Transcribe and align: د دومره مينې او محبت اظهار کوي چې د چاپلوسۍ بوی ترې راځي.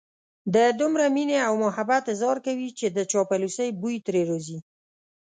د 0.53 0.57
دومره 0.79 1.05
مينې 1.15 1.37
او 1.47 1.53
محبت 1.65 2.03
اظهار 2.13 2.37
کوي 2.47 2.69
چې 2.79 2.87
د 2.89 2.99
چاپلوسۍ 3.11 3.69
بوی 3.81 3.97
ترې 4.05 4.21
راځي. 4.29 4.59